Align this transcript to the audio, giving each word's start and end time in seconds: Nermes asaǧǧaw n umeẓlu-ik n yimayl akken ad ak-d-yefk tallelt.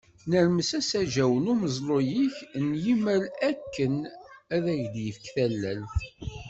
Nermes 0.29 0.69
asaǧǧaw 0.79 1.33
n 1.39 1.49
umeẓlu-ik 1.51 2.35
n 2.65 2.67
yimayl 2.83 3.25
akken 3.49 3.95
ad 4.55 4.65
ak-d-yefk 4.75 5.25
tallelt. 5.33 5.99